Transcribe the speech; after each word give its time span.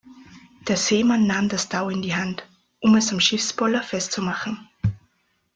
Der 0.67 0.77
Seemann 0.77 1.27
nahm 1.27 1.47
das 1.47 1.69
Tau 1.69 1.89
in 1.91 2.01
die 2.01 2.15
Hand, 2.15 2.49
um 2.79 2.95
es 2.95 3.11
am 3.13 3.19
Schiffspoller 3.19 3.83
festzumachen. 3.83 4.67